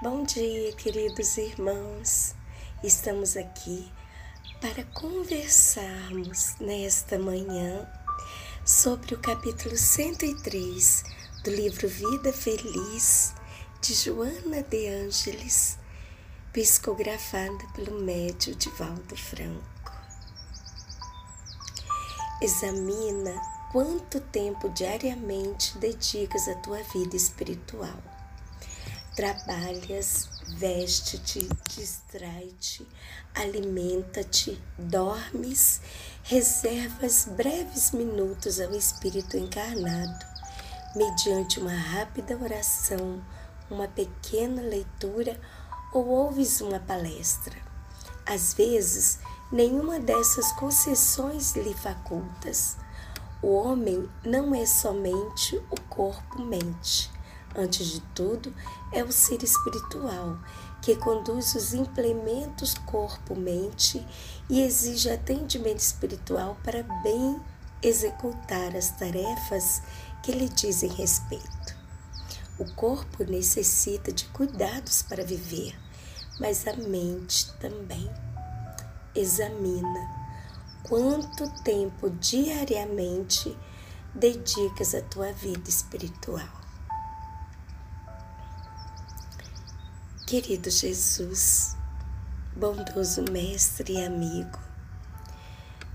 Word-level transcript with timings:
Bom 0.00 0.22
dia, 0.22 0.72
queridos 0.74 1.36
irmãos. 1.38 2.32
Estamos 2.84 3.36
aqui 3.36 3.92
para 4.60 4.84
conversarmos 4.94 6.54
nesta 6.60 7.18
manhã 7.18 7.84
sobre 8.64 9.16
o 9.16 9.18
capítulo 9.18 9.76
103 9.76 11.02
do 11.42 11.50
livro 11.50 11.88
Vida 11.88 12.32
Feliz 12.32 13.34
de 13.80 13.92
Joana 13.92 14.62
de 14.62 14.86
Ângeles, 14.86 15.76
psicografada 16.52 17.66
pelo 17.74 18.00
médio 18.00 18.54
Divaldo 18.54 19.16
Franco. 19.16 19.64
Examina 22.40 23.34
quanto 23.72 24.20
tempo 24.20 24.68
diariamente 24.68 25.76
dedicas 25.78 26.46
à 26.46 26.54
tua 26.54 26.84
vida 26.84 27.16
espiritual 27.16 28.17
trabalhas, 29.18 30.28
veste-te, 30.46 31.48
distrai-te, 31.70 32.86
alimenta-te, 33.34 34.62
dormes, 34.78 35.80
reservas 36.22 37.24
breves 37.24 37.90
minutos 37.90 38.60
ao 38.60 38.72
Espírito 38.76 39.36
encarnado, 39.36 40.24
mediante 40.94 41.58
uma 41.58 41.74
rápida 41.74 42.38
oração, 42.40 43.20
uma 43.68 43.88
pequena 43.88 44.62
leitura 44.62 45.36
ou 45.92 46.06
ouves 46.06 46.60
uma 46.60 46.78
palestra. 46.78 47.56
Às 48.24 48.54
vezes, 48.54 49.18
nenhuma 49.50 49.98
dessas 49.98 50.52
concessões 50.52 51.56
lhe 51.56 51.74
facultas. 51.74 52.76
O 53.42 53.48
homem 53.48 54.08
não 54.24 54.54
é 54.54 54.64
somente 54.64 55.56
o 55.72 55.80
corpo-mente 55.88 57.17
Antes 57.56 57.86
de 57.86 58.00
tudo, 58.14 58.54
é 58.92 59.02
o 59.02 59.10
ser 59.10 59.42
espiritual 59.42 60.38
que 60.82 60.94
conduz 60.96 61.54
os 61.54 61.74
implementos 61.74 62.74
corpo-mente 62.74 64.06
e 64.48 64.60
exige 64.60 65.10
atendimento 65.10 65.80
espiritual 65.80 66.56
para 66.62 66.82
bem 67.02 67.40
executar 67.82 68.76
as 68.76 68.90
tarefas 68.92 69.82
que 70.22 70.32
lhe 70.32 70.48
dizem 70.48 70.90
respeito. 70.90 71.76
O 72.58 72.64
corpo 72.74 73.24
necessita 73.24 74.12
de 74.12 74.24
cuidados 74.26 75.02
para 75.02 75.24
viver, 75.24 75.78
mas 76.40 76.66
a 76.66 76.74
mente 76.74 77.52
também. 77.54 78.10
Examina 79.14 80.18
quanto 80.82 81.48
tempo 81.62 82.10
diariamente 82.10 83.56
dedicas 84.14 84.94
à 84.94 85.02
tua 85.02 85.32
vida 85.32 85.68
espiritual. 85.68 86.67
Querido 90.28 90.68
Jesus, 90.70 91.74
bondoso 92.54 93.24
Mestre 93.32 93.94
e 93.94 94.04
amigo, 94.04 94.58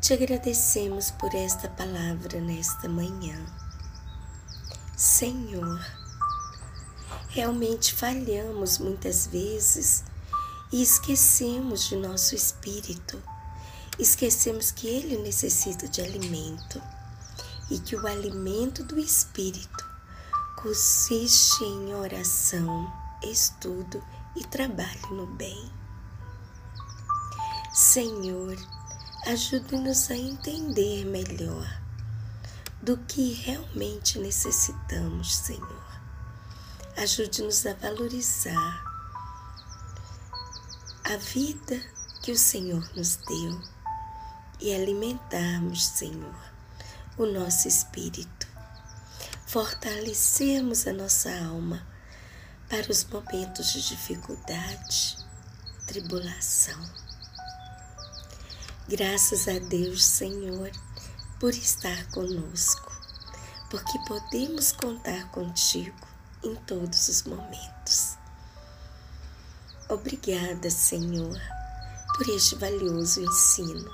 te 0.00 0.14
agradecemos 0.14 1.10
por 1.10 1.34
esta 1.34 1.68
palavra 1.68 2.40
nesta 2.40 2.88
manhã. 2.88 3.44
Senhor, 4.96 5.84
realmente 7.30 7.92
falhamos 7.92 8.78
muitas 8.78 9.26
vezes 9.26 10.04
e 10.70 10.80
esquecemos 10.80 11.88
de 11.88 11.96
nosso 11.96 12.36
espírito, 12.36 13.20
esquecemos 13.98 14.70
que 14.70 14.86
ele 14.86 15.18
necessita 15.24 15.88
de 15.88 16.02
alimento 16.02 16.80
e 17.68 17.80
que 17.80 17.96
o 17.96 18.06
alimento 18.06 18.84
do 18.84 18.96
espírito 18.96 19.84
consiste 20.54 21.64
em 21.64 21.92
oração, 21.96 22.92
estudo 23.24 24.00
e 24.16 24.19
trabalho 24.50 25.14
no 25.14 25.26
bem. 25.26 25.72
Senhor, 27.72 28.56
ajude-nos 29.26 30.10
a 30.10 30.16
entender 30.16 31.04
melhor 31.04 31.80
do 32.82 32.96
que 32.96 33.32
realmente 33.32 34.18
necessitamos, 34.18 35.36
Senhor. 35.36 36.00
Ajude-nos 36.96 37.64
a 37.66 37.74
valorizar 37.74 38.84
a 41.04 41.16
vida 41.16 41.80
que 42.22 42.32
o 42.32 42.36
Senhor 42.36 42.88
nos 42.96 43.16
deu 43.16 43.60
e 44.60 44.74
alimentarmos, 44.74 45.86
Senhor, 45.86 46.36
o 47.16 47.26
nosso 47.26 47.68
espírito, 47.68 48.46
fortalecermos 49.46 50.86
a 50.86 50.92
nossa 50.92 51.30
alma 51.44 51.89
para 52.70 52.88
os 52.88 53.04
momentos 53.04 53.72
de 53.72 53.82
dificuldade, 53.82 55.16
tribulação. 55.88 56.80
Graças 58.88 59.48
a 59.48 59.58
Deus, 59.58 60.04
Senhor, 60.04 60.70
por 61.40 61.52
estar 61.52 62.06
conosco, 62.12 62.92
porque 63.68 63.98
podemos 64.06 64.70
contar 64.70 65.28
contigo 65.32 66.06
em 66.44 66.54
todos 66.64 67.08
os 67.08 67.24
momentos. 67.24 68.16
Obrigada, 69.88 70.70
Senhor, 70.70 71.36
por 72.16 72.28
este 72.28 72.54
valioso 72.54 73.20
ensino. 73.20 73.90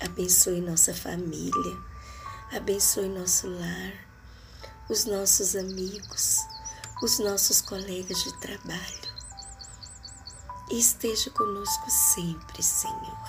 Abençoe 0.00 0.62
nossa 0.62 0.94
família, 0.94 1.76
abençoe 2.50 3.10
nosso 3.10 3.46
lar, 3.46 3.92
os 4.88 5.04
nossos 5.04 5.54
amigos 5.54 6.55
os 7.02 7.18
nossos 7.18 7.60
colegas 7.60 8.22
de 8.22 8.32
trabalho. 8.40 9.16
esteja 10.70 11.30
conosco 11.30 11.90
sempre, 11.90 12.62
Senhor. 12.62 13.28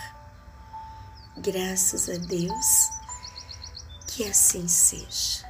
Graças 1.37 2.09
a 2.09 2.17
Deus, 2.17 2.89
que 4.07 4.23
assim 4.23 4.67
seja. 4.67 5.45